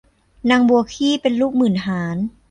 [0.49, 2.17] นางบัวคลี่เป็นลูกหมื่นหาญ